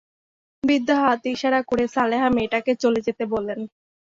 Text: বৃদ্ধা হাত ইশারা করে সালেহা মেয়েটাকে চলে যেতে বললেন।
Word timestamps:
বৃদ্ধা 0.63 0.95
হাত 1.01 1.21
ইশারা 1.27 1.61
করে 1.63 1.85
সালেহা 1.95 2.27
মেয়েটাকে 2.35 2.71
চলে 2.83 2.99
যেতে 3.07 3.23
বললেন। 3.33 3.59